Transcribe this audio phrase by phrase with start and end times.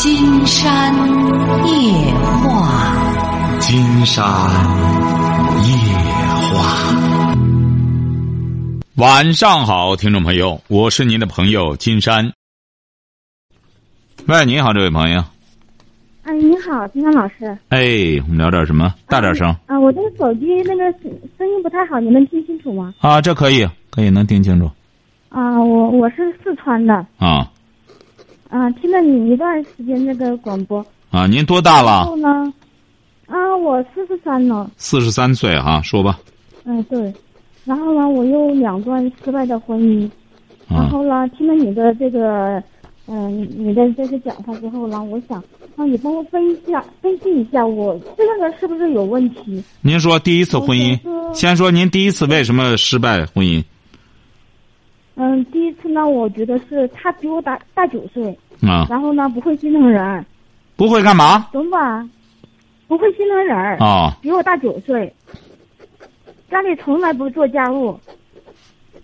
[0.00, 0.94] 金山
[1.66, 4.24] 夜话，金山
[5.66, 5.74] 夜
[6.54, 6.94] 话。
[8.94, 12.32] 晚上好，听众朋友，我是您的朋友金山。
[14.26, 15.20] 喂，你好，这位朋友。
[16.22, 17.58] 哎，你好，金山老师。
[17.70, 17.80] 哎，
[18.22, 18.94] 我们聊点什么？
[19.08, 19.48] 大点声。
[19.66, 22.94] 啊，我这个手机那个声声音不太好，你能听清楚吗？
[23.00, 24.70] 啊，这可以，可以能听清楚。
[25.28, 27.04] 啊，我我是四川的。
[27.18, 27.50] 啊。
[28.48, 30.84] 啊，听了你一段时间那个广播。
[31.10, 31.90] 啊，您多大了？
[31.90, 32.52] 然后呢？
[33.26, 34.70] 啊，我四十三了。
[34.76, 36.18] 四十三岁哈，说吧。
[36.64, 37.12] 嗯，对。
[37.64, 40.06] 然后呢，我有两段失败的婚姻。
[40.68, 40.80] 啊。
[40.80, 42.62] 然后呢，听了你的这个，
[43.06, 45.42] 嗯，你的这个讲话之后呢，我想
[45.76, 49.62] 让你帮我分析一下，分析一下我这个人是不是有问题？
[49.82, 50.98] 您说第一次婚姻，
[51.34, 53.62] 先说您第一次为什么失败婚姻？
[55.20, 58.30] 嗯，第一次呢，我觉得是他比我大大九岁，
[58.62, 60.24] 啊，然后呢不会心疼人，
[60.76, 61.48] 不会干嘛？
[61.52, 62.08] 懂吧？
[62.86, 65.12] 不会心疼人啊，比我大九岁，
[66.48, 67.98] 家里从来不做家务，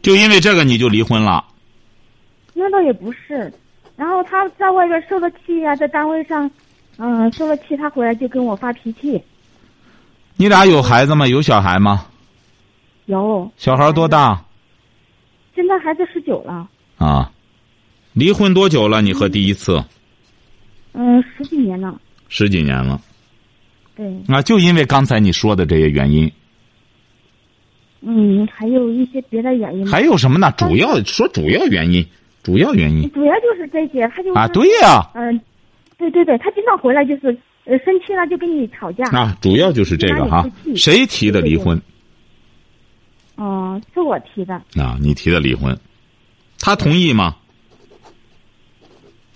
[0.02, 1.44] 就因为这个你就离婚了？
[2.52, 3.52] 那倒也不是，
[3.96, 6.48] 然后他在外边受了气呀，在单位上，
[6.96, 9.20] 嗯，受了气，他回来就跟我发脾气。
[10.36, 11.26] 你俩有孩子吗？
[11.26, 12.06] 有小孩吗？
[13.06, 13.50] 有。
[13.56, 14.40] 小孩多大？
[15.54, 16.68] 现在孩子十九了。
[16.98, 17.30] 啊，
[18.12, 19.02] 离婚多久了？
[19.02, 19.82] 你和第一次？
[20.92, 22.00] 嗯，十几年了。
[22.28, 23.00] 十几年了。
[23.96, 24.06] 对。
[24.28, 26.30] 啊，就因为刚才你说的这些原因。
[28.00, 29.86] 嗯，还有一些别的原因。
[29.86, 30.52] 还有什么呢？
[30.56, 32.06] 主要说主要原因，
[32.42, 33.10] 主要原因。
[33.12, 35.10] 主要就是这些，他就啊，对呀。
[35.14, 35.40] 嗯，
[35.96, 39.04] 对对对，他经常回来就是呃生气了就跟你吵架。
[39.16, 40.44] 啊，主要就是这个哈。
[40.76, 41.80] 谁提的离婚？
[43.36, 44.54] 哦，是我提的。
[44.76, 45.76] 啊，你提的离婚，
[46.58, 47.36] 他同意吗？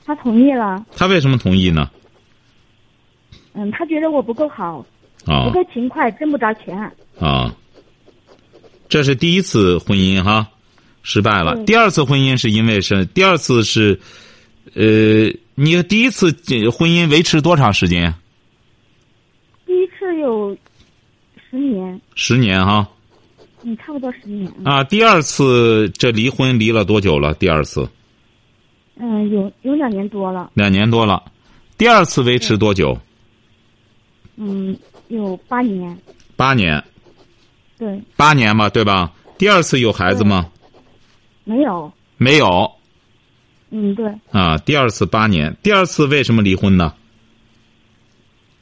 [0.04, 0.86] 他同意了。
[0.96, 1.90] 他为什么同意呢？
[3.54, 4.86] 嗯，他觉得我不够好，
[5.26, 6.78] 啊，不够勤快，挣不着钱。
[7.18, 7.54] 啊，
[8.88, 10.46] 这是第一次婚姻哈，
[11.02, 11.64] 失败了。
[11.64, 14.00] 第二次婚姻是因为是第二次是，
[14.74, 16.30] 呃，你第一次
[16.70, 18.14] 婚姻维持多长时间？
[19.66, 20.56] 第一次有
[21.50, 22.00] 十年。
[22.14, 22.88] 十年哈。
[23.68, 24.50] 嗯，差不多十年。
[24.64, 27.34] 啊，第二次这离婚离了多久了？
[27.34, 27.86] 第二次。
[28.96, 30.50] 嗯，有有两年多了。
[30.54, 31.22] 两年多了，
[31.76, 32.98] 第二次维持多久？
[34.36, 34.74] 嗯，
[35.08, 35.96] 有八年。
[36.34, 36.82] 八年。
[37.76, 38.00] 对。
[38.16, 39.12] 八年嘛，对吧？
[39.36, 40.50] 第二次有孩子吗？
[41.44, 41.92] 没有。
[42.16, 42.72] 没有。
[43.68, 44.10] 嗯，对。
[44.32, 46.94] 啊，第二次八年，第二次为什么离婚呢？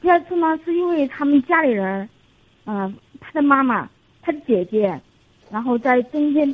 [0.01, 2.09] 第二次呢，是因为他们家里人，
[2.65, 3.87] 嗯，他的妈妈。
[4.27, 4.99] 他的姐姐，
[5.49, 6.53] 然后在中间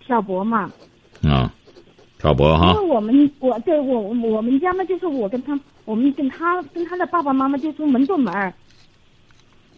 [0.00, 0.72] 挑拨嘛。
[1.22, 1.52] 啊，
[2.18, 2.72] 挑拨哈。
[2.72, 8.32] 因为我们我对我我们家嘛，就是我跟他，我们跟他跟他的爸爸妈妈就是门对门。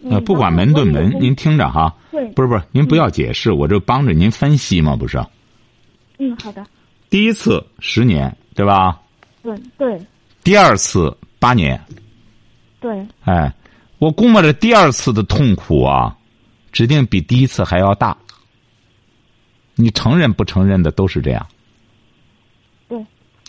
[0.09, 1.93] 呃，不管门对门，您听着哈。
[2.12, 2.25] 对。
[2.33, 5.19] 不是不是，您不要解释，我这帮着您分析嘛，不是。
[6.19, 6.65] 嗯，好的。
[7.11, 9.01] 第一次十年，对吧？
[9.43, 10.01] 对对。
[10.45, 11.81] 第二次八年。
[12.78, 13.05] 对。
[13.25, 13.53] 哎，
[13.99, 16.16] 我估摸着第二次的痛苦啊。
[16.75, 18.15] 指定比第一次还要大。
[19.77, 21.47] 你承认不承认的都是这样。
[22.89, 23.07] 对。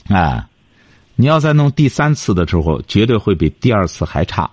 [0.08, 0.48] 哎，
[1.16, 4.50] 你要再弄第三次的时候，绝对会比第二次还差。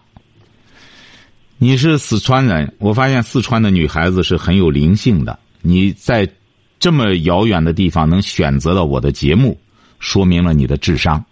[1.59, 5.39] 你是四川人，我发现四川的女孩子是很有灵性的。
[5.61, 6.29] 你在
[6.81, 9.61] 这么遥远的地方能选择到我的节目，
[10.01, 11.25] 说明了你的智商。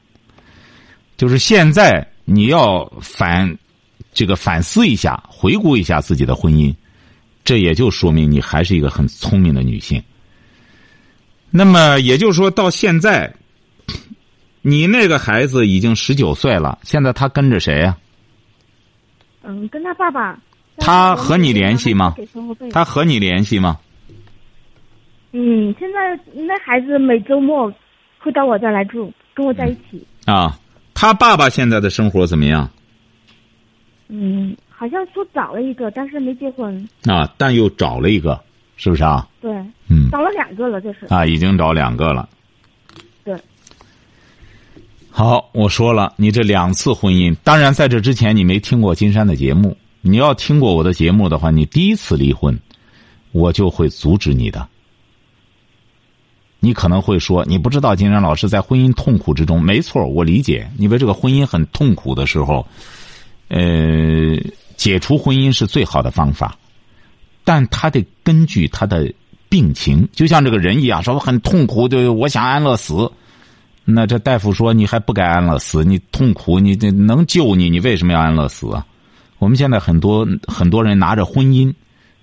[1.17, 3.59] 就是现在你要反
[4.13, 6.75] 这个反思一下，回顾一下自己的婚姻。
[7.45, 10.03] 这也就说明你还是一个很聪明的女性。
[11.51, 13.35] 那么也就是说到现在，
[14.63, 17.97] 你那个孩子已经十九岁了，现在他跟着谁呀？
[19.43, 20.39] 嗯，跟他爸爸。
[20.77, 22.15] 他和你联系吗？
[22.73, 23.79] 他和你联系吗？
[25.33, 27.73] 嗯，现在那孩子每周末
[28.19, 30.07] 会到我这来住，跟我在一起。
[30.25, 30.59] 啊，
[30.95, 32.71] 他爸爸现在的生活怎么样？
[34.09, 34.57] 嗯。
[34.81, 38.41] 好像说找了一个，但是没结婚啊，但又找了一个，
[38.79, 39.29] 是不是啊？
[39.39, 39.53] 对，
[39.91, 42.27] 嗯，找了两个了，这是啊，已经找两个了。
[43.23, 43.39] 对。
[45.11, 49.77] 好，我说了，你这两次婚姻，当然在这之前你没听过金山的节目。
[50.01, 52.59] 你要听过我的节目的话，你第一次离婚，
[53.33, 54.67] 我就会阻止你的。
[56.59, 62.67] 你可能会说，你不知道金山老师在婚姻痛苦之中，没错，我理解，因为这个婚姻很痛苦的时候，
[63.49, 64.39] 呃。
[64.81, 66.57] 解除婚姻是最好的方法，
[67.45, 69.13] 但他得根据他的
[69.51, 73.13] 病情，就像这个人一样，说我很痛苦，对，我想安乐死，
[73.85, 78.87] 那这大夫说你还不该安乐死，你痛苦，你这能救你，你为什么要安乐死啊？
[79.39, 81.71] 我们现在很多很多人拿着婚姻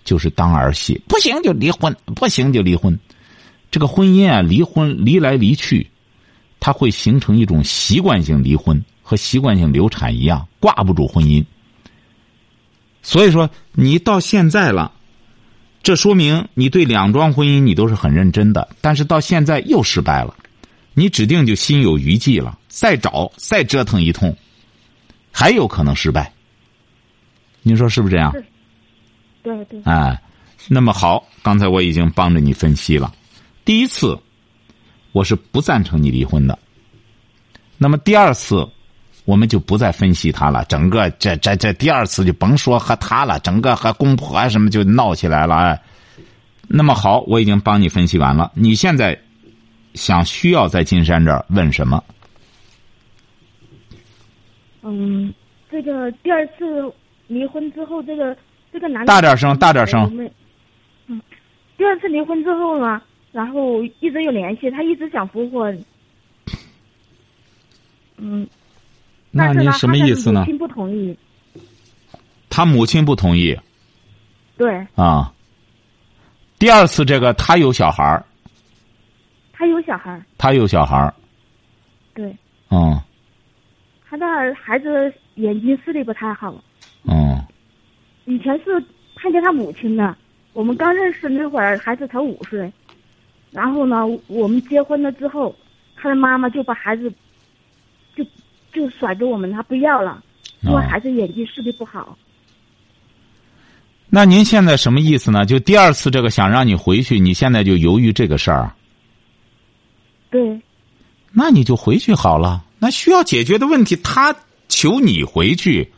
[0.03, 2.97] 就是当儿戏，不行就离婚，不行就离婚。
[3.69, 5.87] 这个婚姻啊，离婚离来离去，
[6.59, 11.45] 它会形成一种习惯性离婚和习惯性流产一样，挂不住婚姻。
[13.07, 14.91] 所以说，你到现在了，
[15.81, 20.35] 这说明你对两桩婚姻你都是很认真的，但是到现在又失败了，
[20.93, 24.35] 你指定就心有余悸了，再找再折腾一通，
[25.31, 26.33] 还有可能失败。
[27.61, 28.29] 你说是不是这样？
[29.41, 29.81] 对对。
[29.85, 30.21] 哎，
[30.67, 33.13] 那么好，刚才我已经帮着你分析了。
[33.63, 34.19] 第一次，
[35.13, 36.59] 我是不赞成你离婚的。
[37.77, 38.67] 那么第二次，
[39.27, 40.63] 我们就不再分析他了。
[40.69, 45.55] 整个这这这第二次就甭说和他了，整个和公婆啊什么就闹起来了。
[45.55, 45.81] 哎，
[46.69, 48.49] 那么好，我已经帮你分析完了。
[48.55, 49.19] 你现在
[49.95, 52.01] 想需要在金山这儿问什么？
[54.81, 55.33] 嗯，
[55.69, 56.89] 这个第二次
[57.27, 58.37] 离婚之后，这个
[58.71, 60.09] 这个男的大点声，大点声。
[61.07, 61.21] 嗯，
[61.77, 63.01] 第二次离婚之后呢？
[63.33, 65.85] 然后一直有联系，他一直想复婚。
[68.15, 68.47] 嗯，
[69.37, 70.41] 那您什么意思呢？
[70.41, 71.17] 母亲不同意。
[72.49, 73.57] 他母亲不同意。
[74.57, 74.85] 对。
[74.95, 75.31] 啊。
[76.57, 78.25] 第二次这个他有小孩儿。
[79.53, 80.21] 他有小孩儿。
[80.37, 81.13] 他有小孩儿。
[82.13, 82.35] 对。
[82.69, 82.99] 嗯。
[84.09, 84.25] 他的
[84.59, 86.53] 孩子眼睛视力不太好。
[87.03, 87.39] 嗯。
[88.25, 88.83] 以前是
[89.15, 90.15] 看见他母亲的，
[90.53, 92.71] 我们刚认识那会儿，孩子才五岁。
[93.51, 95.55] 然后呢，我们结婚了之后，
[95.95, 97.15] 他的妈妈就把孩子，就
[98.77, 100.23] 就甩给我们，他不要了，
[100.61, 102.17] 因为孩子眼睛视力不好。
[104.09, 105.45] 那您现在什么意思呢？
[105.45, 108.71] 就第二次这个想让你回去，你现在就犹豫这个事儿。
[110.29, 110.61] 对。
[111.33, 112.63] 那你就回去好了。
[112.79, 114.35] 那需要解决的问题，他
[114.69, 115.91] 求你回去，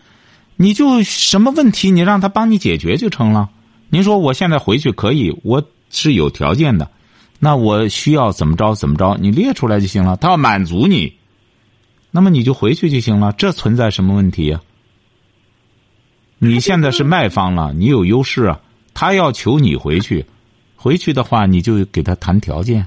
[0.55, 3.49] 你就什么问题，你让他帮你解决就成了。
[3.89, 6.89] 您说我现在回去可以，我是有条件的。
[7.37, 10.17] 那我需要怎么着怎么着，你列出来就行了。
[10.17, 11.13] 他要满足你，
[12.11, 13.31] 那么你就回去就行了。
[13.33, 14.61] 这存在什么问题呀？
[16.37, 18.61] 你现在是卖方了，你有优势啊。
[18.93, 20.25] 他要求你回去，
[20.75, 22.85] 回去的话你就给他谈条件。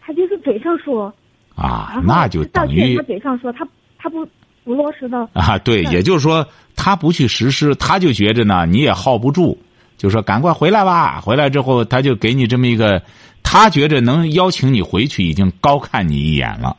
[0.00, 1.12] 他就是嘴上说
[1.54, 3.66] 啊，那就等于他嘴上说他
[3.98, 4.26] 他不
[4.64, 6.46] 不落实到啊，对，也就是说
[6.76, 9.58] 他不去实施，他就觉着呢你也耗不住。
[9.98, 11.20] 就说赶快回来吧！
[11.20, 13.00] 回来之后，他就给你这么一个，
[13.44, 16.76] 他觉着能邀请你回去，已经高看你一眼了，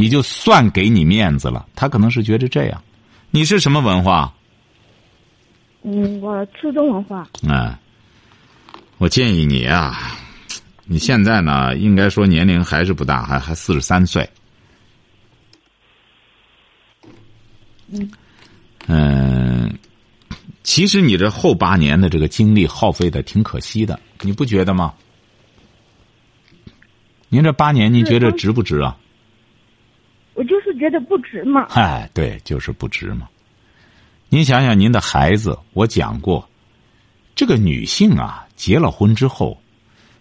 [0.00, 1.66] 你就算给你面子了。
[1.76, 2.82] 他可能是觉得这样。
[3.30, 4.34] 你是什么文化？
[5.82, 7.28] 嗯，我初中文化。
[7.42, 7.76] 嗯，
[8.96, 10.16] 我建议你啊，
[10.86, 14.26] 你现在呢，应该说年龄还是不大，还还四十三岁。
[17.88, 18.10] 嗯。
[18.86, 19.78] 嗯。
[20.62, 24.94] 其实你这后八年的这个精力耗费的挺可惜的，你不觉得吗？
[27.28, 28.96] 您这八年，您觉得值不值啊？
[30.80, 31.66] 觉得不值嘛。
[31.70, 33.28] 哎，对，就是不值嘛。
[34.28, 36.48] 您想想，您的孩子，我讲过，
[37.36, 39.60] 这个女性啊，结了婚之后，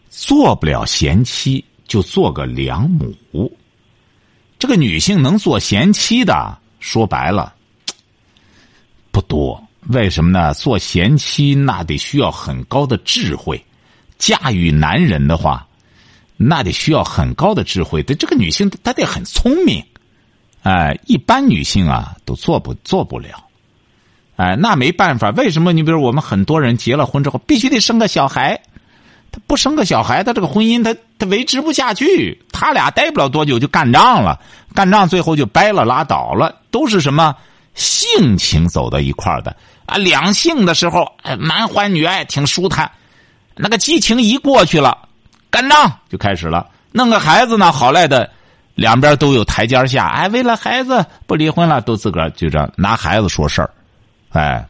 [0.09, 3.15] 做不了贤妻，就做个良母。
[4.59, 7.55] 这个女性能做贤妻的，说白了，
[9.09, 9.63] 不多。
[9.87, 10.53] 为什么呢？
[10.53, 13.63] 做贤妻那得需要很高的智慧，
[14.17, 15.65] 驾驭男人的话，
[16.35, 18.03] 那得需要很高的智慧。
[18.03, 19.81] 的这个女性她得很聪明，
[20.63, 23.43] 哎，一般女性啊都做不做不了，
[24.35, 25.29] 哎，那没办法。
[25.31, 25.71] 为什么？
[25.71, 28.59] 你比如我们很多人结了婚之后必须得生个小孩，
[29.31, 34.39] 他不生个小孩，他这个婚姻他他维持不下去，他俩待不了多久就干仗了，
[34.73, 37.35] 干仗最后就掰了拉倒了，都是什么？
[37.75, 42.91] 性情走到一块儿的啊，两性的时候男欢女爱挺舒坦，
[43.55, 44.97] 那个激情一过去了，
[45.49, 46.67] 干仗就开始了。
[46.91, 48.29] 弄个孩子呢，好赖的，
[48.79, 50.07] 两边都有台阶下。
[50.07, 53.69] 哎，为了孩子不离婚了，都自个儿就这样拿孩子说事儿，
[54.29, 54.65] 哎，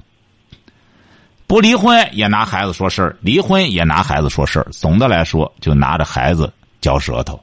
[1.46, 4.68] 不离婚也拿孩子说事儿，离婚也拿孩子说事儿。
[4.72, 6.52] 总的来说，就拿着孩子
[6.82, 7.40] 嚼舌头。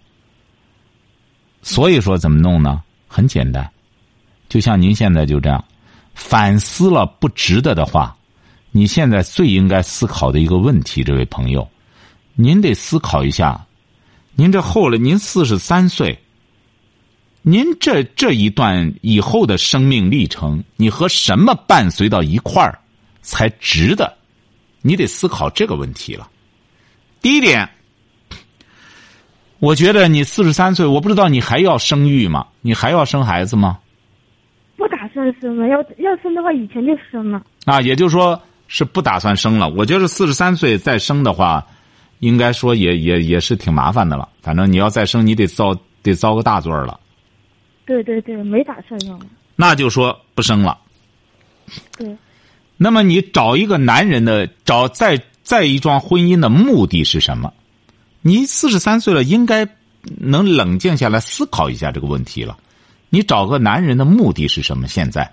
[1.62, 2.82] 所以说，怎么弄呢？
[3.06, 3.68] 很简单。
[4.48, 5.64] 就像您现在就这样，
[6.14, 8.16] 反思了不值得的话，
[8.70, 11.68] 你现在最应该思考的一个问题，这位朋友，
[12.34, 13.60] 您得思考一下，
[14.34, 16.16] 您这后来您四十三岁，
[17.48, 22.76] 您这这一段以后的生命历程，你和什么伴随到一块儿
[23.22, 24.12] 才值得？
[24.82, 26.28] 你得思考这个问题了。
[27.22, 27.70] 第一点，
[29.60, 32.48] 我觉得你四十三岁，我不知道你还要生育吗？
[32.62, 33.78] 你还要生孩子吗？
[34.76, 37.40] 不打算生了，要要生的话，以前就生了。
[37.64, 39.68] 啊，也就是说是不打算生了。
[39.68, 41.64] 我觉得四十三岁再生的话，
[42.18, 44.28] 应该说也也也是挺麻烦的了。
[44.42, 45.72] 反正你要再生，你得遭
[46.02, 46.98] 得遭个大罪儿了。
[47.86, 49.18] 对对对，没打算要。
[49.54, 50.78] 那就说不生了。
[51.96, 52.14] 对。
[52.76, 57.50] 那么你找一个男人的找再再一桩婚姻的目的是什么？
[58.20, 59.66] 你四十三岁了，应该
[60.02, 62.58] 能冷静下来思考一下这个问题了。
[63.08, 64.88] 你找个男人的目的是什么？
[64.88, 65.32] 现在，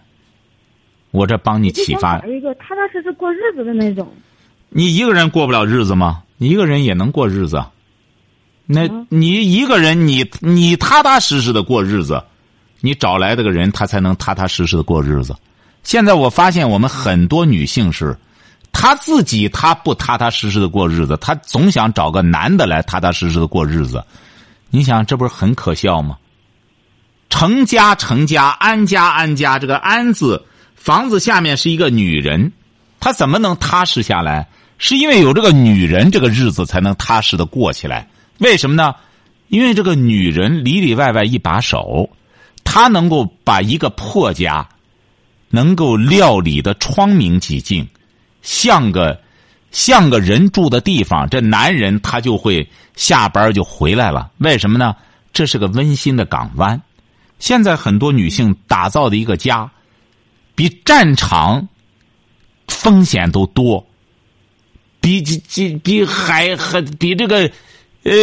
[1.11, 2.19] 我这帮你启发。
[2.19, 4.07] 找一个踏踏实实过日子的那种。
[4.69, 6.23] 你一个人过不了日子吗？
[6.37, 7.63] 你一个人也能过日子。
[8.65, 12.23] 那你一个人，你你踏踏实实的过日子，
[12.85, 15.33] 你找来这个人，他才能踏踏实实的过日子。
[15.83, 18.13] 现在我发现，我们很多女性是，
[18.73, 24.03] 她自己她不踏踏实实的过日子，她总想找个男的来踏踏实实的过日子。
[24.69, 26.17] 你想，这不是很可笑吗？
[27.29, 29.57] 成家成家，安家安家。
[29.57, 30.43] 这个“安”字，
[30.75, 32.51] 房子下面是一个女人，
[32.99, 34.45] 她怎么能踏实下来？
[34.77, 38.05] 是因为有这个女人，这个日子才能踏实的过起来。
[38.39, 38.93] 为什么呢？
[39.47, 42.09] 因为这个女人里里外外一把手，
[42.63, 44.67] 他能够把一个破家，
[45.49, 47.87] 能够料理的窗明几净，
[48.41, 49.19] 像个
[49.71, 51.29] 像个人住的地方。
[51.29, 54.31] 这男人他就会下班就回来了。
[54.37, 54.95] 为什么呢？
[55.31, 56.79] 这是个温馨的港湾。
[57.39, 59.69] 现在很多女性打造的一个家，
[60.55, 61.67] 比战场
[62.67, 63.85] 风险都多，
[65.01, 67.51] 比比比海和比这个
[68.03, 68.13] 呃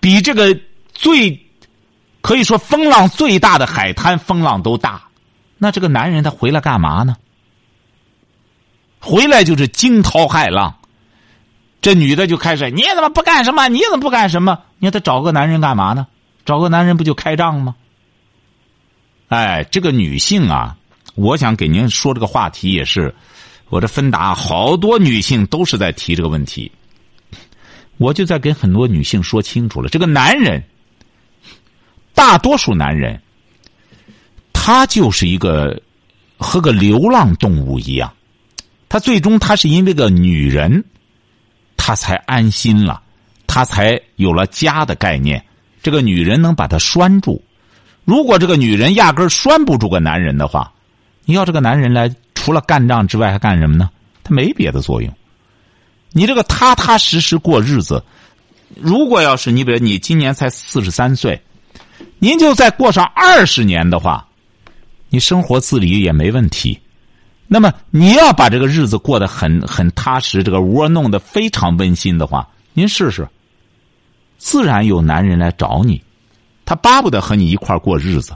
[0.00, 0.58] 比这个
[0.92, 1.45] 最
[2.26, 5.00] 可以说风浪最大的海滩风浪都大。
[5.58, 7.16] 那这个男人他回来干嘛呢？
[8.98, 10.76] 回来就是惊涛骇浪。
[11.80, 13.68] 这女的就开始，你怎么不干什么？
[13.68, 14.58] 你怎么不干什么？
[14.80, 16.08] 你看他找个男人干嘛呢？
[16.44, 17.76] 找个男人不就开仗吗？
[19.28, 20.76] 哎，这个女性啊，
[21.14, 23.14] 我想给您说这个话题也是，
[23.68, 26.72] 我这芬达好多女性都是在提这个问题，
[27.98, 30.60] 我就在跟很多女性说清楚了，这个男人，
[32.16, 33.20] 大多数男人，
[34.54, 35.80] 他就是一个
[36.38, 38.12] 和个流浪动物一样，
[38.88, 40.82] 他最终他是因为个女人，
[41.76, 43.02] 他才安心了，
[43.46, 45.44] 他才有了家的概念，
[45.82, 47.44] 这个女人能把他拴住。
[48.06, 50.72] 如果这个女人压根拴不住个男人的话，
[51.26, 53.90] 你要这个男人来，除了干仗之外还干什么呢？
[54.24, 55.12] 他没别的作用。
[56.12, 58.02] 你这个踏踏实实过日子，
[58.74, 61.40] 如果要是你比如你今年才四十三岁，
[62.18, 64.26] 您就再过上二十年的话，
[65.10, 66.78] 你生活自理也没问题。
[67.46, 73.28] 那么你要把这个日子过得很很踏实，这个窝弄得非常温馨的话，您试试，
[74.38, 76.02] 自然有男人来找你。
[76.64, 78.34] 他巴不得和你一块过日子，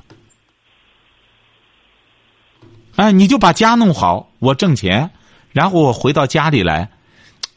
[2.94, 5.10] 哎，你就把家弄好，我挣钱，
[5.50, 6.88] 然后我回到家里来，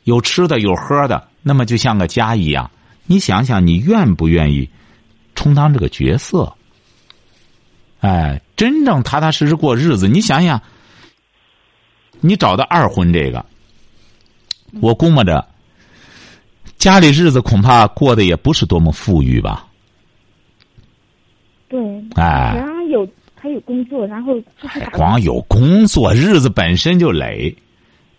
[0.06, 2.72] 有吃的有喝的，那么就像个家一样。
[3.06, 4.68] 你想想，你愿不愿意
[5.36, 6.52] 充当这个角色？
[8.02, 10.08] 哎，真正踏踏实实过日子。
[10.08, 10.62] 你想想，
[12.20, 13.46] 你找的二婚这个，
[14.82, 15.46] 我估摸着
[16.78, 19.66] 家里日子恐怕过得也不是多么富裕吧。
[21.70, 21.80] 对，
[22.16, 27.56] 哎，然后有还有工作，然后还光有工作，日子本身就累，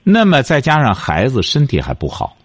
[0.02, 2.36] 那么再加上孩子身体还不好，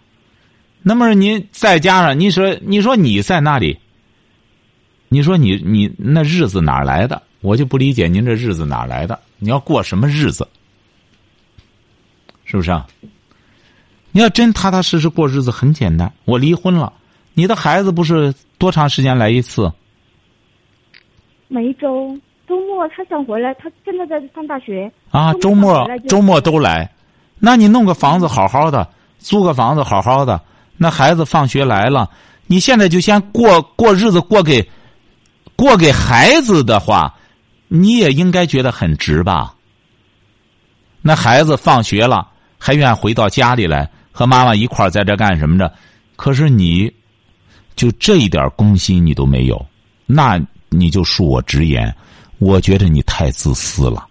[0.82, 3.80] 那么您再加上你说你说你在那里，
[5.10, 7.22] 你说你你那日子哪来的？
[7.42, 9.20] 我就不理解您这日子哪来的？
[9.38, 10.48] 你要过什么日子？
[12.46, 12.86] 是不是啊？
[14.12, 16.12] 你要真踏踏实实过日子，很简单。
[16.26, 16.92] 我离婚了，
[17.34, 19.72] 你的孩子不是多长时间来一次？
[21.48, 25.34] 每周周末他想回来，他现在在上大学啊。
[25.36, 26.92] 周末周末都来，
[27.40, 28.88] 那你弄个房子好好的，
[29.20, 30.42] 租个房子好好的。
[30.76, 32.10] 那孩子放学来了，
[32.48, 34.68] 你现在就先过过日子，过给
[35.60, 37.14] 过给孩子的话，
[37.68, 39.54] 你也应该觉得很值吧？
[41.02, 45.72] 那孩子放学了还愿回到家里来和妈妈一块在这干什么着？
[46.16, 46.92] 可是你
[47.76, 49.66] 就这一点公心你都没有，
[50.06, 50.40] 那。
[50.72, 51.92] 你就恕我直言，
[52.38, 54.08] 我觉得你太自私了。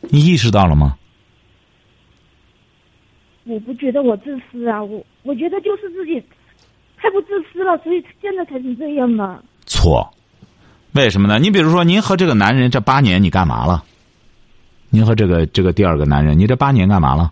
[0.00, 0.98] 你意识到了吗？
[3.44, 6.20] 我不觉得我自私啊，我我觉得就是自己
[7.04, 9.38] 太不自私了，所以现在才成这样嘛。
[9.66, 10.10] 错，
[10.94, 11.38] 为什么呢？
[11.38, 13.84] 你比如说，您和这个男人这八年，你干嘛了？
[14.88, 17.30] 您和这个这个第二个男人，你这八年干嘛了？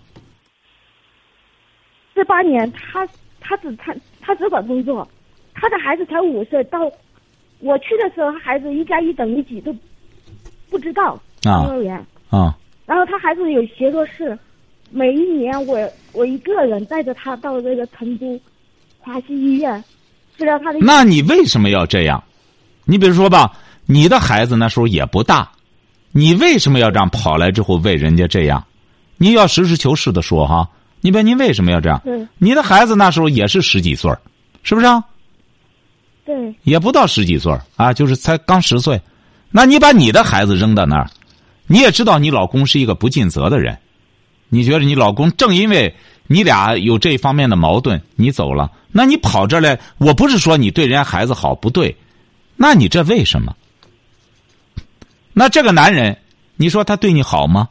[2.14, 3.09] 这八年，他
[3.41, 5.09] 他只他他只管工作，
[5.55, 6.81] 他的孩子才五岁，到
[7.61, 9.75] 我去的时候，他孩子一加一等于几都
[10.69, 11.97] 不知道啊幼儿园。
[12.29, 14.38] 啊然后他孩子有学弱视，
[14.91, 15.79] 每一年我
[16.12, 18.38] 我一个人带着他到这个成都
[19.02, 19.82] 华西医院
[20.38, 20.78] 治疗他的。
[20.80, 22.23] 那你为什么要这样？
[22.85, 23.52] 你比如说吧，
[23.87, 25.50] 你的孩子那时候也不大，
[26.11, 28.64] 你为什么要这样跑来之后为人家这样？
[29.18, 30.68] 你要实事求是的说哈，
[31.00, 32.00] 你别您为什么要这样？
[32.04, 34.21] 对你的孩子那时候也是十几岁儿
[34.62, 35.04] 是不是啊？
[36.25, 39.00] 对也不到十几岁儿啊，就是才刚十岁。
[39.50, 41.11] 那你把你的孩子扔到那儿，
[41.66, 43.78] 你也知道你老公是一个不尽责的人，
[44.49, 45.94] 你觉得你老公正因为
[46.33, 51.95] 你俩有这方面的矛盾，你走了，那你跑这儿来，我不是说你对人家孩子好不对，
[52.57, 53.55] 那你这为什么？
[55.35, 56.17] 那这个男人，
[56.57, 57.69] 你说他对你好吗？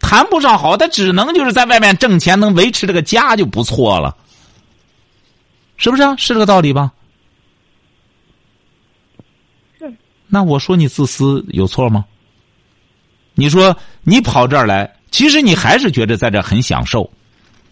[0.00, 4.16] 谈不上好，他只能就是在外面挣钱，能维持这个家就不错了，
[5.76, 6.16] 是不是啊？
[6.16, 6.90] 是这个道理吧？
[9.78, 9.92] 是
[10.28, 12.06] 那我说你自私有错吗？
[13.34, 17.10] 你说你跑这儿来，其实你还是觉得在这很享受，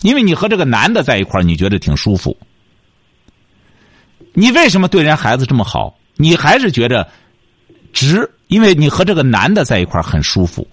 [0.03, 2.37] 因为你和这个男的在一块儿，你觉得挺舒服。
[4.33, 5.99] 你为什么对人孩子这么好？
[6.17, 7.09] 你还是觉得
[7.93, 10.67] 值，因为你和这个男的在一块儿很舒服。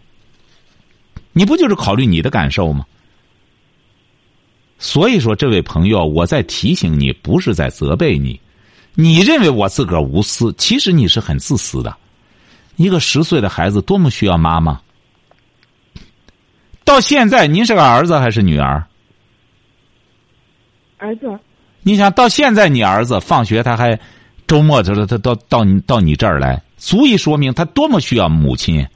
[1.31, 2.85] 你不就是考虑你的感受吗？
[4.77, 8.39] 所以说，这位朋友，我在提醒你，不是在责备你。
[8.95, 11.95] 你认为我自个儿无私，其实你是很自私的。
[12.75, 14.79] 一个十岁的孩子多么需要妈妈。
[16.83, 18.85] 到现在，您是个儿子还是女儿？
[21.03, 21.37] 儿子，
[21.81, 23.99] 你想到现在，你儿子放学他还
[24.47, 28.87] 周末就是他到到你到你这儿来，足以说明他多么需要母亲。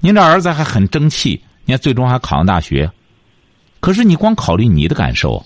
[0.00, 2.90] 您这儿子还很争气，你看最终还考上大学。
[3.80, 5.42] 可是你光考虑你的感受，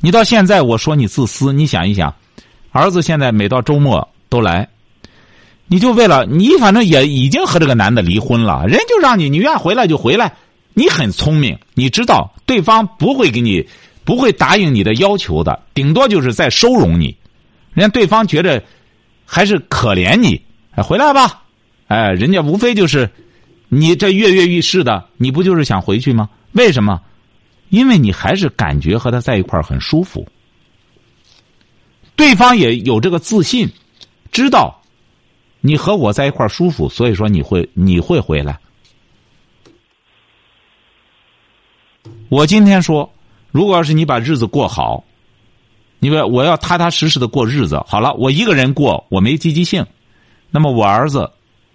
[0.00, 2.14] 你到现在我说你自私，你想一想，
[2.70, 4.68] 儿子现在每到周末都来，
[5.66, 10.30] 你就为了你反正也已经和这个男的离婚了，人就让你你愿回来就回来，
[10.74, 13.66] 你很聪明，你知道对方不会给你
[14.08, 17.14] 不会答应你的要求的，顶多就是在收容你，
[17.74, 18.64] 人家对方觉得
[19.26, 20.40] 还是可怜你，
[20.70, 21.42] 哎，回来吧，
[21.88, 23.10] 哎，人家无非就是
[23.68, 26.26] 你这跃跃欲试的，你不就是想回去吗？
[26.52, 27.02] 为什么？
[27.68, 30.26] 因为你还是感觉和他在一块儿很舒服，
[32.16, 33.68] 对方也有这个自信，
[34.32, 34.74] 知道
[35.60, 38.58] 你和我在一块儿舒服，所以说你会你会回来。
[42.30, 43.12] 我今天说，
[43.50, 45.02] 如果要是你把日子过好，
[45.98, 49.84] 你说我要踏踏实实的过日子，好了，我一个人过，我没积极性，
[50.50, 51.30] 那么我儿子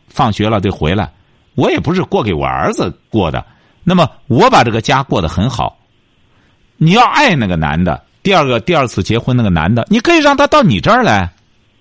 [0.08, 1.12] 放学了得回来，
[1.56, 3.44] 我也不是过给我儿子过的，
[3.84, 5.78] 那么我把这个家过得很好。
[6.78, 11.32] 你要爱那个男的，第二个第二次结婚那个男的，你可以让他到你这儿来，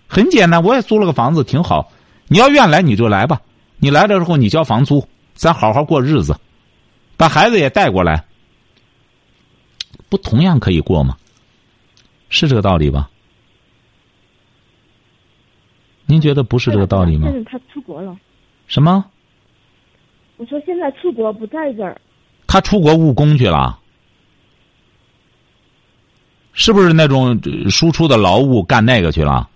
[0.08, 1.90] 很简单，我也租了个房子，挺好。
[2.28, 3.40] 你要愿来你就来吧，
[3.78, 6.34] 你来了之后你交房租，咱好好过日子，
[7.16, 8.24] 把孩子也带过来，
[10.12, 11.16] 不同样可以过吗？
[12.28, 13.08] 是这个道理吧？
[16.04, 17.32] 您觉得不是这个道理吗？
[17.50, 18.14] 他出国了。
[18.66, 19.06] 什么？
[20.36, 21.98] 我说现在出国不在这儿，
[22.46, 23.78] 他出国务工去了，
[26.52, 29.48] 是不是那种呃输出的劳务干那个去了？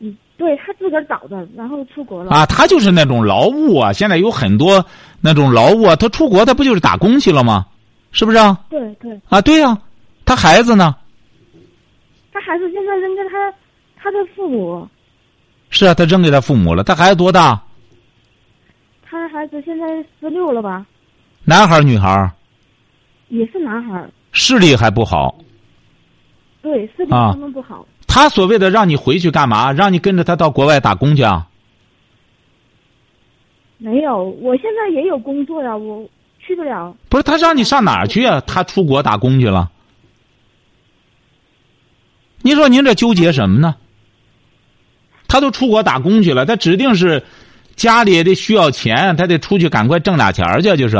[0.00, 2.32] 嗯，对他自个儿找的，然后出国了。
[2.32, 4.84] 啊，他就是那种劳务啊，现在有很多
[5.22, 7.64] 那种劳务啊，他出国他不就是打工去了吗？
[8.12, 8.58] 是不是啊？
[8.70, 9.76] 对对，啊，对呀、
[10.24, 10.96] 他孩子呢？
[12.32, 13.52] 他孩子现在扔给他
[13.96, 14.86] 他的父母，
[15.70, 16.84] 是啊，他扔给他父母了。
[16.84, 17.62] 他孩子多大？
[19.02, 19.86] 他孩子现在
[20.20, 20.86] 十六了吧，
[21.44, 22.30] 男孩儿女孩儿？
[23.28, 24.10] 也是男孩儿。
[24.32, 25.36] 视力还不好。
[26.62, 27.86] 对，视力啊相当不好。
[28.06, 29.72] 他所谓的让你回去干嘛？
[29.72, 31.46] 让你跟着他到国外打工去啊？
[33.78, 36.06] 没有，我现在也有工作呀，我
[36.46, 36.94] 去不了。
[37.08, 38.40] 不是，他让你上哪儿去啊？
[38.46, 39.70] 他出国打工去了。
[42.42, 43.74] 您说您这纠结什么呢？
[45.26, 47.24] 他都出国打工去了，他指定是
[47.74, 50.96] 家里也得需要钱，他得出去赶快挣俩钱去，就是。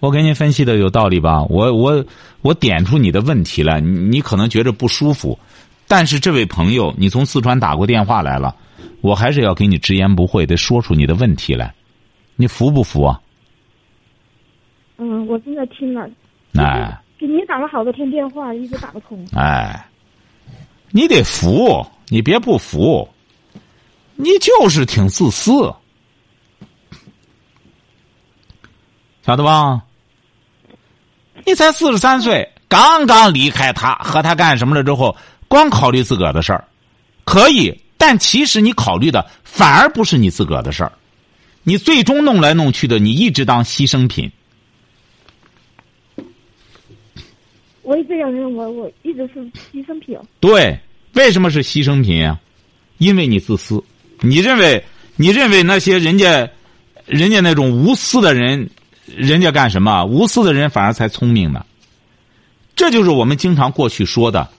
[0.00, 1.44] 我给您分析的有道理吧？
[1.44, 2.04] 我我
[2.40, 5.38] 我点出你的问题来，你你可能觉着不舒服，
[5.86, 8.56] 但是这位朋友，你从四川打过电话来了，
[9.02, 11.74] 我还是要给你直言不讳的说出你的问题来，
[12.36, 13.20] 你服不服啊？
[14.96, 16.08] 嗯，我正在听了，
[16.54, 19.24] 哎给你打了好多天电话，一直打不通。
[19.34, 19.86] 哎，
[20.90, 23.08] 你得服，你别不服，
[24.16, 25.72] 你就是挺自私，
[29.22, 29.82] 晓得吧？
[31.44, 35.16] 你才四十三岁，刚刚离开他，和他干什么了之后，
[35.48, 36.64] 光考虑自个儿的事儿，
[37.24, 40.90] 可以，但其实你考虑的反而不是你自个儿的事儿，
[41.62, 44.28] 你最终弄来弄去的，你一直当牺牲品。
[47.82, 50.18] 我也这样认为，我一直是牺牲品。
[50.40, 50.76] 对，
[51.12, 52.40] 为什么是牺牲品啊？
[52.98, 53.80] 因为你自私，
[54.18, 54.84] 你认为
[55.14, 56.50] 你认为那些人家，
[57.06, 58.68] 人家那种无私的人，
[59.06, 60.04] 人家干什么？
[60.06, 61.64] 无私的人反而才聪明呢。
[62.74, 64.50] 这就是我们经常过去说的：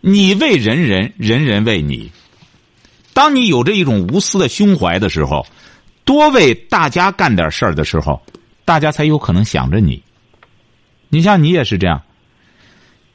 [0.00, 2.08] 你为人人，人人为你。
[3.12, 5.46] 当你有着一种无私的胸怀的时候，
[6.04, 8.20] 多为大家干点事儿的时候，
[8.64, 10.02] 大家才有可能想着你。
[11.08, 12.02] 你像你也是这样。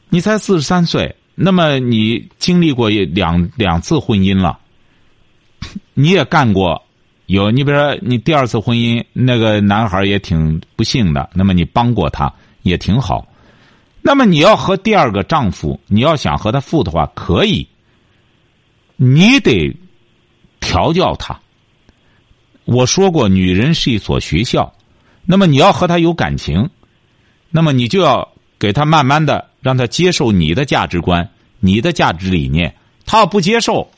[0.10, 4.58] 你才四十三岁，那么你经历过两两次婚姻了，
[5.94, 6.82] 你也干过，
[7.26, 12.32] 有你比如说你第二次婚姻那个男孩也挺不幸的，那么你帮过他
[12.62, 13.28] 也挺好，
[14.02, 17.68] 那么你要和第二个丈夫，你要想和他复的话，可以，
[18.96, 19.76] 你得
[20.68, 21.40] 调教他。
[22.66, 24.74] 我说过，女人是一所学校，
[25.26, 26.70] 那么你要和她有感情，
[27.50, 29.50] 那么你就要给她慢慢的。
[29.62, 32.74] 让她接受你的价值观、你的价值理念，
[33.06, 33.90] 她要不接受，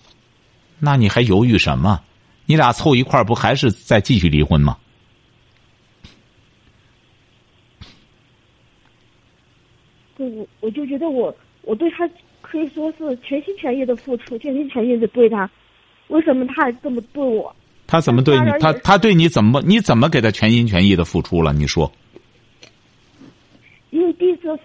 [0.79, 1.99] 那你还犹豫什么？
[2.45, 4.77] 你俩凑一块儿不还是再继续离婚吗？
[10.17, 12.09] 我我就觉得我我对他
[12.41, 15.49] 可以说是全心全意的付出，全心全意的对他，
[16.09, 17.55] 为什么他还这么对我？
[17.87, 18.51] 他怎么对你？
[18.59, 19.61] 他他对你怎么？
[19.65, 21.53] 你怎么给他全心全意的付出了？
[21.53, 21.91] 你说？
[23.89, 24.59] 因为第一次。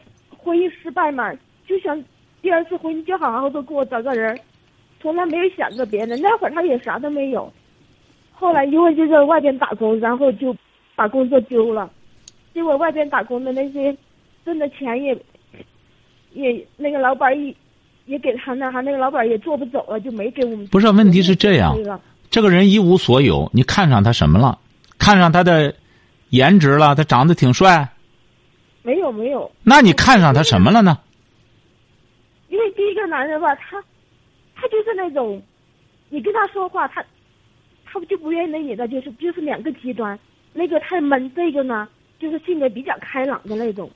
[0.47, 1.33] 婚姻失败嘛，
[1.67, 2.05] 就想
[2.43, 4.39] 第二次婚姻就好好的给我找个人，
[5.01, 6.21] 从来没有想着别人。
[6.21, 7.51] 那会儿他也啥都没有，
[8.31, 10.55] 后来因为就在外边打工，然后就
[10.95, 11.91] 把工作丢了。
[12.53, 13.97] 结果外边打工的那些
[14.45, 15.19] 挣的钱也
[16.35, 17.55] 也那个老板也
[18.07, 20.67] 也给他那哈，那个老板也做不走了，就没给我们。
[20.69, 21.77] 不是，问题是这样，
[22.31, 24.59] 这个人一无所有，你看上他什么了？
[24.99, 25.75] 看上他的
[26.31, 26.95] 颜值了？
[26.95, 27.89] 他长得挺帅。
[28.83, 30.99] 没有没有，那你看上他什么了呢？
[32.51, 33.83] 因为第一个男人吧，他，
[34.55, 35.43] 他就是那种，
[36.11, 37.03] 你跟他说话，他，
[37.85, 40.19] 他就不愿意理你的，就是就是两个极端，
[40.53, 41.89] 那个太闷，这个呢
[42.19, 43.91] 就是性格比较开朗的那种，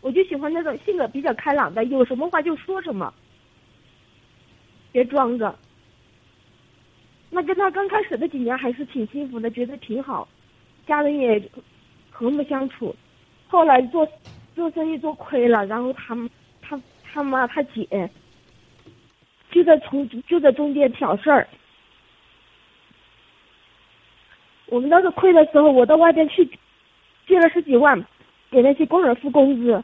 [0.00, 3.12] 我就喜欢那种性格比较开朗的，有什么话就说什么，
[4.92, 5.54] 别装着。
[7.30, 10.28] 那跟他刚开始的几年还是挺幸福的，觉得挺好，
[10.86, 11.42] 家人也
[12.10, 12.94] 和睦相处。
[13.48, 14.06] 后来做
[14.54, 16.14] 做生意做亏了，然后他
[16.60, 18.10] 他他妈他姐
[19.50, 21.48] 就在从就在中间挑事儿。
[24.66, 26.46] 我们当时亏的时候，我到外边去
[27.26, 28.02] 借了十几万
[28.50, 29.82] 给那些工人付工资，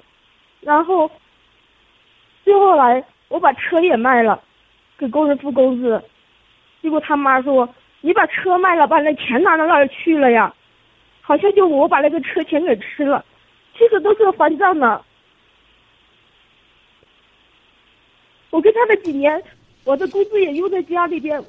[0.60, 1.10] 然后
[2.44, 4.42] 最后来我把车也卖了
[4.98, 6.02] 给工人付工资，
[6.82, 7.68] 结果他妈说
[8.00, 10.52] 你把车卖了，把那钱拿到哪儿去了呀？
[11.22, 13.24] 好像就我把那个车钱给吃了。
[13.76, 15.00] 其实都是还账的。
[18.50, 19.40] 我跟他的几年，
[19.84, 21.40] 我的工资也用在家里边，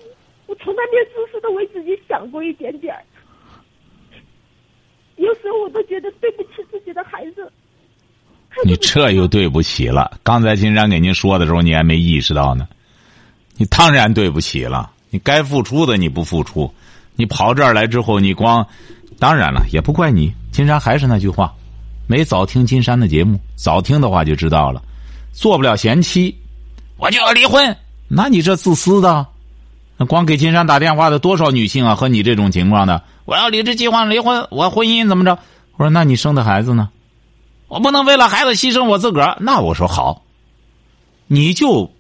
[0.46, 2.96] 我从来没有自私的为自己想过一点点
[5.16, 7.52] 有时候我都觉得对不起自己的孩子。
[8.64, 10.12] 你这又对不起了。
[10.24, 12.68] 刚才金山给您说的时候，你还没意识到呢。
[13.60, 14.90] 你当然对不起了。
[15.10, 16.74] 你该付出的你不付出，
[17.16, 18.66] 你跑这儿来之后，你光，
[19.20, 20.34] 当然了，也不怪你。
[20.50, 21.54] 金山还是那句话。
[22.08, 24.82] 没早听金山的节目，早听的话就知道了。
[25.34, 26.34] 做不了贤妻，
[26.96, 27.76] 我就要离婚。
[28.08, 29.28] 那你这自私的，
[29.98, 31.96] 那光给金山打电话的多少女性啊？
[31.96, 35.38] 和你这种情况的，我要理直气壮离婚，我婚姻怎么着？
[35.76, 36.90] 我说那你生的孩子呢？
[37.68, 39.38] 我不能为了孩子牺牲我自个儿。
[39.42, 40.24] 那我说好，
[41.28, 41.92] 你就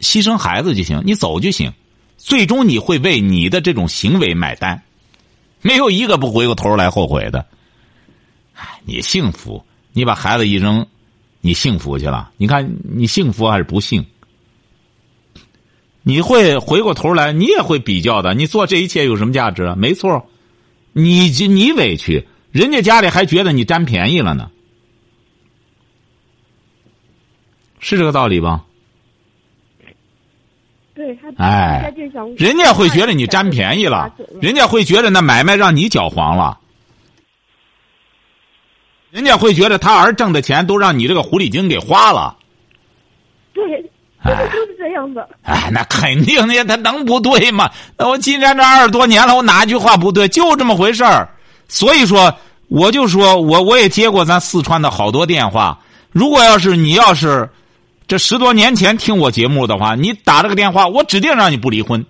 [0.00, 1.72] 牺牲孩子就行，你走就行。
[2.16, 4.82] 最终你会为你的这种行为买单，
[5.62, 7.46] 没有一个不回过头来后悔的。
[8.84, 10.86] 你幸福，你把孩子一扔，
[11.40, 12.30] 你幸福去了。
[12.36, 14.06] 你看你幸福还是不幸？
[16.02, 18.32] 你会回过头来，你也会比较的。
[18.32, 19.74] 你做这一切有什么价值？
[19.76, 20.28] 没错，
[20.92, 24.50] 你你委屈，人家家里还觉得你占便宜了呢，
[27.80, 28.65] 是这个道理吧？
[30.96, 31.92] 对他，哎，
[32.38, 36.58] 人家会觉得你占便宜了，人家会觉得那买卖让你搅黄了。
[39.10, 42.34] 人家会觉得他儿挣的钱都让你这个狐狸精给花了，
[43.52, 43.82] 对，
[44.24, 45.28] 就是这样的。
[45.42, 47.70] 哎，那肯定的，他能不对吗？
[47.98, 50.26] 那我金山这二十多年了，我哪句话不对？
[50.28, 51.28] 就这么回事儿。
[51.68, 52.34] 所以说，
[52.68, 55.78] 我就说我我也接过咱四川的好多电话，
[56.10, 57.48] 如果要是你要是
[58.08, 62.06] 这十多年前听我节目的话，你打这个电话，我指定让你不离婚。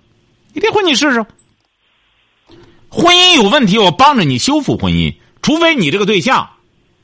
[0.53, 1.25] 你离婚你试试。
[2.89, 6.49] 婚姻有问题，我帮着你修复婚姻，除非你这个对象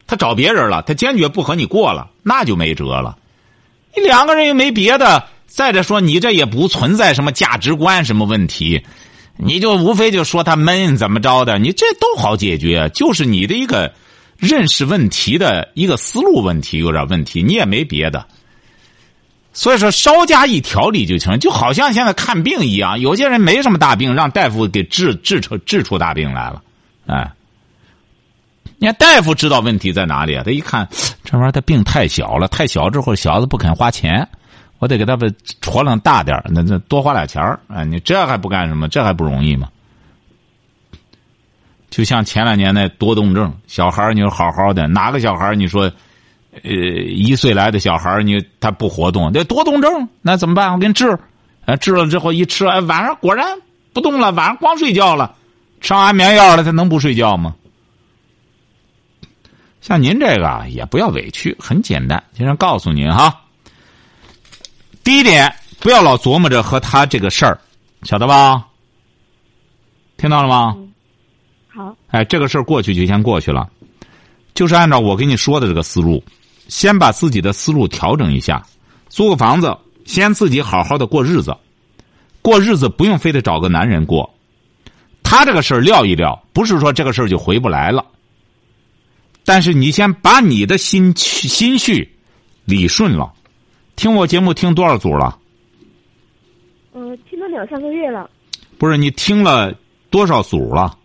[0.06, 3.17] 他找别人了，他坚决不和你过了，那就没辙了。
[3.95, 8.84] 你两个人又没别的，再者说你这也不存在什么价值观什么问题，
[9.38, 13.91] 你就无非就说他闷怎么着的，你这都好解决，就是你的一个
[14.38, 18.23] 认识问题的一个思路问题有点问题，你也没别的。
[19.53, 26.61] 所以说，稍加一调理就行，就好像现在看病一样，有些人没什么大病，让大夫给治治出治出大病来了，
[27.05, 27.31] 哎。
[28.79, 30.43] 你看大夫知道问题在哪里啊？
[30.43, 30.85] 他一看
[31.23, 34.27] 这玩意儿，他病太小了，太小之后小子不肯花钱，
[34.79, 35.25] 我得给他把
[35.61, 37.85] 戳楞大点那那多花俩钱儿啊！
[37.85, 38.89] 你这还不干什么？
[38.89, 39.69] 这还不容易吗？
[41.89, 45.89] 就像前两年那多动症，小孩你说好好的，哪个小孩你说，
[46.61, 50.71] 呃，一岁来的小孩你他不活动，得多动症那怎么办？
[50.71, 51.17] 我给你治，
[51.65, 53.45] 啊，治了之后一吃，哎，晚上果然
[53.91, 55.35] 不动了，晚上光睡觉了，
[55.81, 57.55] 吃安眠药了，他能不睡觉吗？
[59.81, 62.23] 像您这个啊，也不要委屈，很简单。
[62.33, 63.41] 先生告诉您哈，
[65.03, 67.59] 第一点，不要老琢磨着和他这个事儿，
[68.03, 68.65] 晓得吧？
[70.15, 70.77] 听到了吗？
[71.67, 71.95] 好。
[72.11, 73.67] 哎，这个事儿过去就先过去了，
[74.53, 76.23] 就是按照我跟你说的这个思路，
[76.73, 78.65] 先把自己的思路调整一下，
[79.07, 81.55] 租个房子，先自己好好的过日子，
[82.41, 84.27] 过日子不用非得找个男人过，
[85.21, 88.03] 他这个事儿撂一撂，不是说这个事儿就回不来了。
[89.45, 92.12] 但是你先把你的心心绪
[92.65, 93.31] 理顺了。
[93.95, 95.38] 听我节目听多少组了？
[96.95, 98.27] 嗯，听了两三个月了。
[98.79, 99.71] 不是你听了
[100.09, 100.97] 多少组了？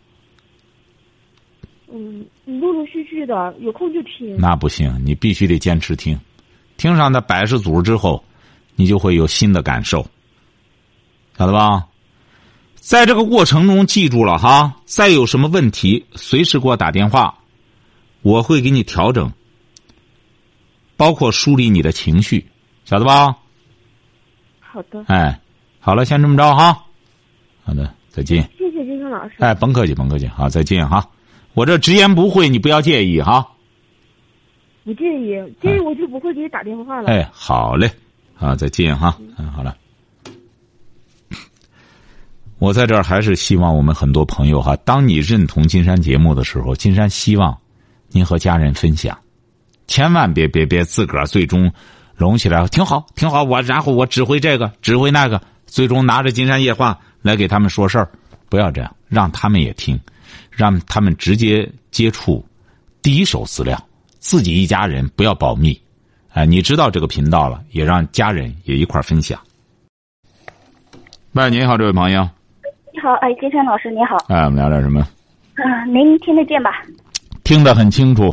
[1.92, 4.37] 嗯，陆陆续续的，有空就听。
[4.38, 6.18] 那不行，你必须得坚持听。
[6.76, 8.22] 听上那百十组之后，
[8.76, 10.07] 你就会有新的感受，
[11.37, 11.85] 晓得吧？
[12.76, 17.35] 在这个过程中，记住了哈，再有什么问题，随时给我打电话。
[18.22, 19.31] 我会给你调整，
[20.96, 22.46] 包括梳理你的情绪，
[22.85, 23.37] 晓得吧？
[24.61, 25.04] 好的。
[25.09, 25.40] 哎，
[25.81, 26.85] 好了，先这么着哈。
[27.64, 28.48] 好的，再见。
[28.57, 29.35] 谢谢金生老师。
[29.40, 31.04] 哎，甭客气，甭客气，好，再见哈。
[31.59, 33.44] 我这直言不讳，你不要介意哈。
[34.85, 37.11] 不介意，介意我就不会给你打电话了。
[37.11, 37.90] 哎，好嘞，
[38.38, 39.18] 啊，再见哈。
[39.37, 39.77] 嗯，好了。
[42.61, 47.59] 我在这儿还是希望我们很多朋友哈，当你认同金山节目的时候，金山希望。
[48.11, 49.18] 您和家人分享，
[49.87, 51.71] 千万别别别自个儿最终
[52.16, 53.42] 拢起来，挺好挺好。
[53.42, 58.09] 我然后我指挥这个指挥那个，最终拿着金山夜话来给他们说事儿，
[58.49, 60.01] 不要这样，让他们也听，
[60.51, 62.45] 让他们直接接触
[63.03, 63.79] 第一手资料，
[64.19, 65.79] 自己一家人不要保密。
[66.31, 69.38] 哎，你知道这个频道了，也让家人也一块分享。
[71.33, 72.29] 喂，你好，这位朋友。
[72.93, 74.17] 你好，哎，金山老师，你好。
[74.29, 75.07] 哎，我们聊点什么？
[75.55, 76.83] 嗯，您听得见吧？
[77.45, 78.27] 听得很清楚。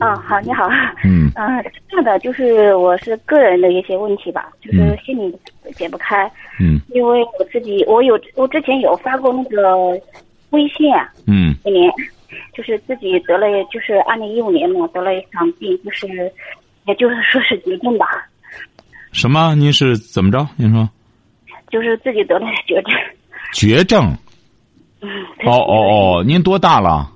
[0.00, 0.68] 哦，好，你好。
[1.04, 1.30] 嗯。
[1.34, 5.36] 嗯，这样的就是我是个人的一些问题吧，就是心里
[5.74, 6.30] 解不开。
[6.60, 6.80] 嗯。
[6.90, 10.00] 因为我自己，我有我之前有发过那个
[10.50, 11.08] 微信啊。
[11.26, 11.54] 嗯。
[11.64, 11.90] 今年，
[12.54, 16.06] 就是自己得了，就是二零一五年嘛，得了一场病，就是
[16.86, 18.06] 也就是说是绝症吧。
[19.12, 19.54] 什么？
[19.54, 20.46] 您是怎么着？
[20.56, 20.88] 您说。
[21.70, 22.92] 就是自己得了绝症。
[23.52, 24.16] 绝症。
[25.00, 25.08] 嗯。
[25.44, 26.24] 哦哦哦！
[26.24, 27.10] 您多大了？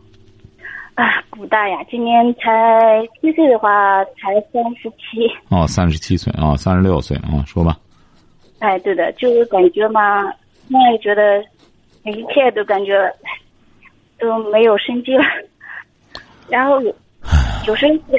[0.95, 5.27] 啊，不大呀，今年才七岁的话，才三十七。
[5.49, 7.79] 哦，三十七岁啊，三十六岁啊，说吧。
[8.59, 10.23] 哎，对的，就是感觉嘛，
[10.69, 11.43] 现在觉得
[12.05, 13.13] 一切都感觉
[14.19, 15.25] 都没有生机了。
[16.49, 16.81] 然后
[17.67, 18.19] 有时在，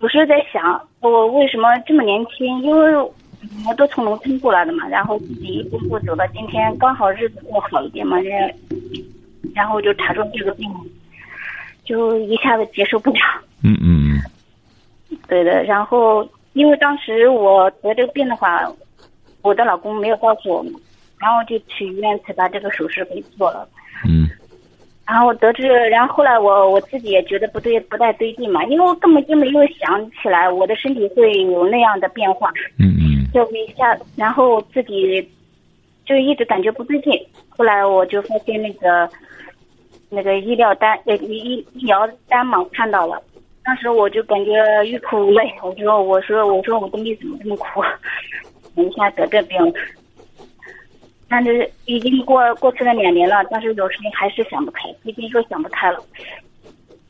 [0.00, 2.60] 有时在想，我为什么这么年轻？
[2.62, 2.96] 因为
[3.66, 8.54] 我都从农村过来的嘛，然后自己一步步走到今天，刚好日子过好一点嘛，然
[9.54, 10.70] 然后就查出这个病。
[11.84, 13.18] 就一下子接受不了。
[13.64, 15.18] 嗯嗯嗯。
[15.26, 18.72] 对的，然后因为当时我得这个病的话，
[19.42, 20.72] 我的老公没有告诉我们，
[21.22, 23.66] 然后就去医院才把这个手术给做了。
[24.04, 24.28] 嗯。
[25.06, 32.50] 然后得知，然后后来我我自己也觉得不对，不太对劲嘛，因为我根本就没有想起来我的身体会有那样的变化。
[32.78, 33.24] 嗯嗯。
[33.32, 35.26] 就一下，然后自己
[36.04, 37.12] 就一直感觉不对劲，
[37.48, 39.08] 后来我就发现那个。
[40.14, 43.18] 那个医疗单呃医医疗单嘛看到了，
[43.64, 44.52] 当时我就感觉
[44.84, 47.82] 欲哭无泪，我说我说我说我的命怎么这么苦，
[48.76, 49.56] 一下得这病，
[51.32, 55.98] 但是已经过过去了两年了，但是有时候还是想不开，毕竟说想不开了，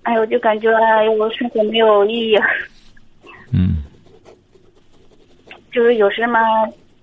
[0.05, 2.39] 哎呦就感觉哎呦生活没有意义。
[3.53, 3.83] 嗯
[5.73, 6.39] 就是有时嘛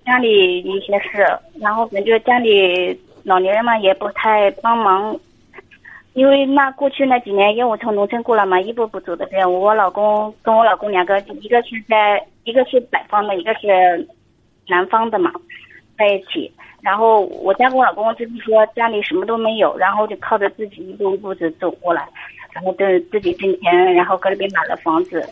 [0.06, 1.26] 家里一些事，
[1.60, 5.14] 然后感觉家里老年人嘛也不太帮忙，
[6.14, 9.52] 因为那过去那几年，因为我从农村过来嘛，一步步走的这样。
[9.52, 14.08] 我老公跟我老公两个，一个是在一个是北方的，一个是
[14.68, 15.30] 南方的嘛，
[15.98, 16.50] 在一起。
[16.82, 22.08] 然后我家跟我老公就是说家里什么都没有，然后就靠着自己一步一步子走过来，
[22.52, 25.28] 然后跟自己挣钱，然后搁这边买了房子，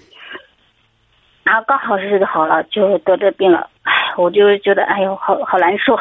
[1.42, 5.96] 然后刚好日子好了就得这病了，哎，我就觉得哎呦好好难受，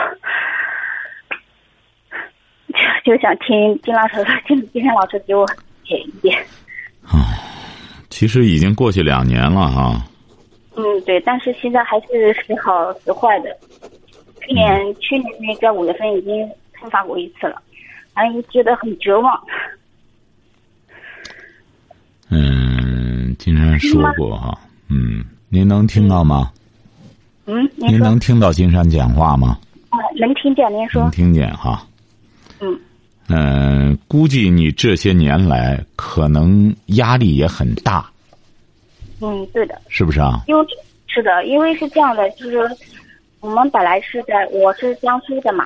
[3.03, 4.15] 就就想听金老师
[4.47, 5.47] 金金山老师给我
[5.85, 6.37] 解一解。
[8.09, 10.01] 其实已经过去两年了哈。
[10.75, 13.55] 嗯，对，但是现在还是时好时坏的。
[14.47, 17.61] 去年去年那个五月份已经突发过一次了，
[18.15, 19.37] 然后觉得很绝望。
[22.29, 24.57] 嗯，金山说过哈，
[24.89, 26.51] 嗯，您能听到吗？
[27.45, 29.59] 嗯，您能听到金山讲话吗？
[29.89, 31.01] 啊，能听见您说。
[31.01, 31.85] 能听见哈。
[32.61, 32.79] 嗯。
[33.29, 38.09] 嗯，估计你这些年来可能压力也很大。
[39.19, 39.81] 嗯，对的。
[39.89, 40.41] 是不是啊？
[40.47, 40.65] 因为
[41.07, 42.57] 是的，因为是这样的，就是。
[43.39, 45.65] 我们本来是在，我是江苏的嘛，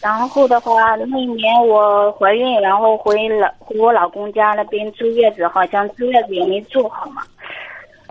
[0.00, 7.22] 然后的话，那一年我怀孕，然后回老回我老公家那边坐月子，好像坐月子也没做好嘛，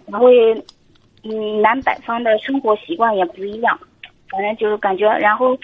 [0.08, 0.28] 然后，
[1.24, 3.80] 嗯，南北方的生活习惯也不一样，
[4.30, 5.56] 反正就是感觉，然后，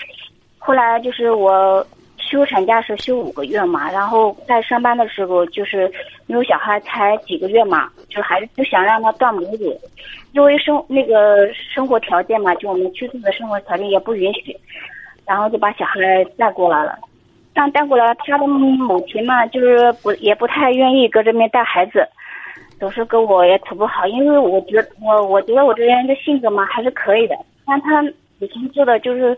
[0.60, 1.86] 后来就是我
[2.30, 5.92] 休产假是休五个月嘛，然后在上班的时候，就是
[6.28, 9.76] 因为小孩才几个月嘛，就还是不想让他断母乳。
[10.34, 14.56] 因为生那个生活条件嘛，就我们居住的生活条件也不允许，
[15.26, 17.00] 然后就把小孩带过来了。
[17.52, 22.08] 但带过来，他的母亲嘛，就是不也不太愿意搁这边带孩子，
[22.80, 24.06] 总是跟我也处不好。
[24.06, 28.04] 因为我觉得我我觉得我这人的性格嘛还是可以的，但他
[28.38, 29.36] 母亲做的就是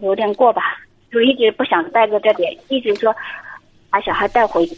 [0.00, 0.62] 有点过吧，
[1.10, 3.14] 就一直不想带着这边，一直说
[3.90, 4.76] 把小孩带回去。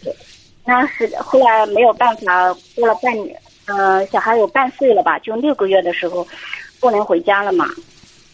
[0.64, 3.36] 那是后来没有办法，过了半年。
[3.66, 5.18] 呃，小孩有半岁了吧？
[5.20, 6.26] 就六个月的时候，
[6.80, 7.66] 不能回家了嘛。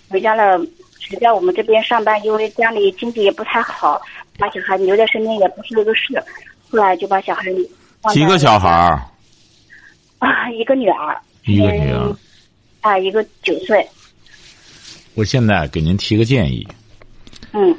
[0.09, 0.59] 回家了，
[0.99, 4.01] 只在我们这边上班，因为家里经济也不太好，
[4.39, 6.23] 把小孩留在身边也不是个事。
[6.71, 7.45] 后来就把小孩
[8.13, 9.01] 几个小孩儿
[10.19, 12.17] 啊，一个女儿，一个女儿
[12.81, 13.87] 啊，一个九岁。
[15.15, 16.67] 我现在给您提个建议。
[17.57, 17.77] 嗯。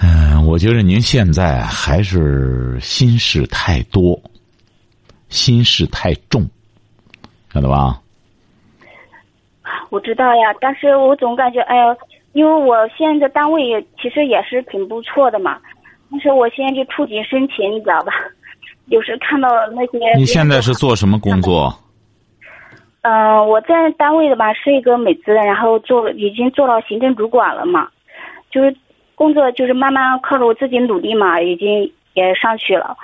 [0.00, 4.20] 嗯，我觉得您现在还是心事太多。
[5.30, 6.48] 心事太重，
[7.52, 8.00] 晓得吧？
[9.90, 11.96] 我知道呀，但是我总感觉，哎呀，
[12.34, 15.58] 因为我现在单位也其实也是挺不错的嘛，
[16.08, 18.12] 但是我现在就触景生情，你知道吧？
[18.86, 19.98] 有时看到那些……
[20.16, 21.76] 你现在是做什么工作？
[23.02, 27.88] 嗯，我在单位的吧，是一个美资，然后做已经做到行政主管了嘛，
[28.54, 28.72] 就是
[29.16, 32.96] 工作就是慢慢靠着我自己努力嘛，已经也上去了。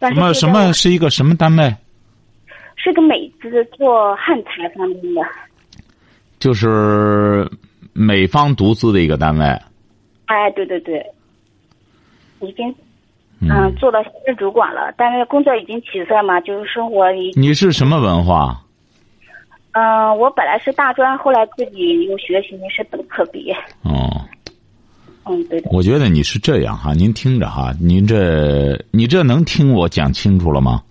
[0.00, 1.74] 什么什么是一个什么单位？
[2.76, 5.22] 是个美资做汉材方面的，
[6.38, 7.50] 就是
[7.94, 9.44] 美方独资的一个单位。
[10.26, 11.04] 哎，对对对，
[12.40, 12.72] 已经
[13.40, 17.32] 嗯做到行政主管了，但是工作已经起色嘛，就是生活已。
[17.34, 18.62] 你是什么文化？
[19.72, 23.54] 嗯，我本来是大专，后来自己又学习是本科毕业。
[23.82, 24.20] 哦。
[25.28, 25.70] 嗯，对的。
[25.72, 30.82] 我觉得你是这样哈，您听着哈，您这你这能听我讲清楚了吗？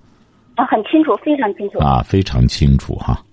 [0.56, 1.80] 啊，很清楚，非常清楚。
[1.80, 3.24] 啊，非常清楚哈。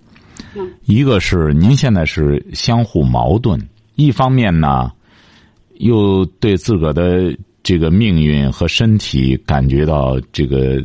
[0.55, 0.71] 嗯。
[0.85, 3.59] 一个是您现在是相互矛盾，
[3.95, 4.91] 一方面呢，
[5.75, 10.83] 又对自个儿的这个命运和身体感觉到这个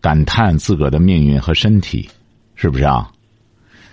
[0.00, 2.08] 感叹自个儿的命运和身体，
[2.54, 3.08] 是不是啊？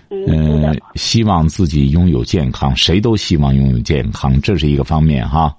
[0.08, 5.52] 嗯，希望自己拥有健康，谁都希望拥有健康，这是一个方面哈。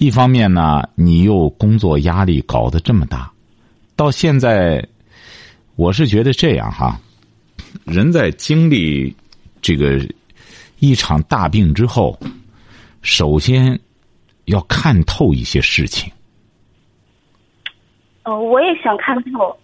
[0.00, 3.30] 一方面呢，你又工作压力搞得这么大，
[3.96, 4.82] 到现在，
[5.76, 6.98] 我是觉得这样哈，
[7.84, 9.14] 人在经历
[9.60, 10.00] 这个
[10.78, 12.18] 一场大病之后，
[13.02, 13.78] 首先
[14.46, 16.10] 要看透一些事情。
[18.24, 19.54] 哦，我也想看透，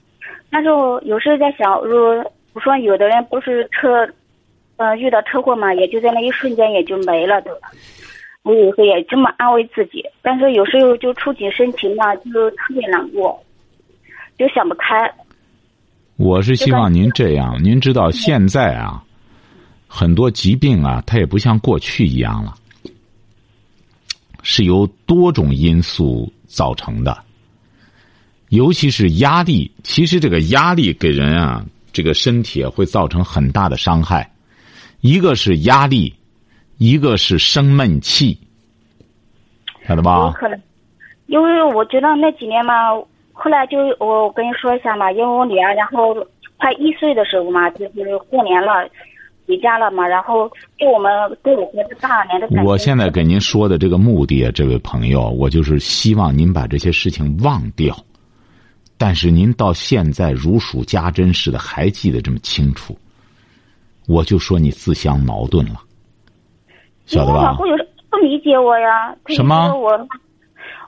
[0.50, 2.32] 但是我有时候在想，如果。
[2.54, 4.08] 我说有的人不是车，
[4.76, 7.50] 呃，遇到车祸嘛，也就在那一瞬间也就没了的。
[8.44, 13.42] 我有时候也这么安慰自己，但是有时候就触景生情嘛，就特别难过，
[14.38, 15.12] 就想不开。
[16.16, 19.02] 我是希望您这样，您知道现在啊，
[19.88, 22.54] 很多疾病啊，它也不像过去一样了，
[24.44, 27.18] 是由多种因素造成的，
[28.50, 29.68] 尤其是压力。
[29.82, 31.66] 其实这个压力给人啊。
[31.94, 34.28] 这个身体会造成很大的伤害，
[35.00, 36.12] 一个是压力，
[36.78, 38.36] 一个是生闷气，
[39.86, 40.32] 晓得有吧？
[40.32, 40.60] 可能，
[41.26, 42.74] 因为我觉得那几年嘛，
[43.32, 46.14] 后来就我跟你说一下嘛，因为我女儿然后
[46.58, 48.88] 快一岁的时候嘛，就是过年了，
[49.46, 51.12] 回家了嘛，然后对我们
[51.44, 52.68] 对我孩子大年的感觉。
[52.68, 57.96] 我现在给您说的这个目的啊，这位朋友，我就是希望您把这些事情忘掉。
[58.96, 62.96] 但是您到现在如数家珍似的还记得这么清楚，
[64.06, 65.80] 我就说你自相矛盾了，
[67.06, 67.68] 晓得吧我老公？
[67.68, 69.14] 有时不理解我呀。
[69.28, 69.90] 什么我，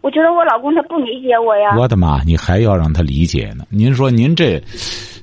[0.03, 1.77] 我觉得我老公他不理解我呀。
[1.77, 2.23] 我的妈！
[2.23, 3.67] 你还要让他理解呢？
[3.69, 4.63] 您说您这，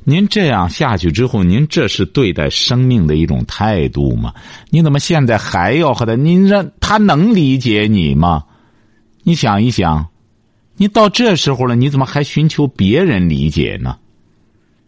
[0.03, 4.33] 您这样下去之后，您这是对待生命的一种态度吗？
[4.69, 6.15] 你怎么现在还要和他？
[6.15, 8.43] 您让他能理解你吗？
[9.23, 10.05] 你想一想，
[10.83, 13.97] 你到这时候了，你怎么还寻求别人理解呢？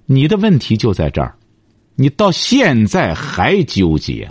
[0.05, 1.33] 你的问题就在这儿，
[1.95, 4.29] 你到现在还纠结。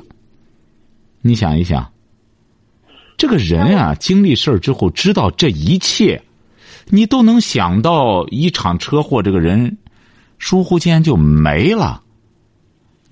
[1.22, 1.90] 你想一想，
[3.16, 6.22] 这个人啊，经历事儿之后，知道这一切。
[6.90, 9.78] 你都能想到一场车祸，这个人
[10.38, 12.02] 疏忽间就没了。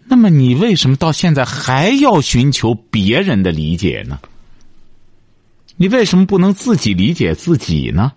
[0.05, 4.21] 那么你为什么到现在还要寻求别人的理解呢？
[5.79, 8.13] 你为什么不能自己理解自己呢？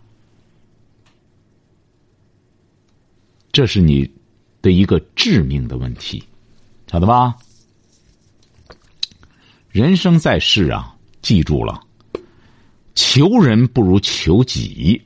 [3.55, 4.05] 这是你
[4.61, 6.21] 的一个致命的问题，
[6.91, 7.33] 晓得吧？
[9.69, 11.81] 人生在世啊，记住了，
[12.95, 15.01] 求人不如求己。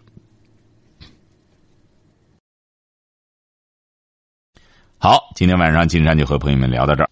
[4.97, 7.09] 好，今天晚上金山就和朋友们聊到这儿。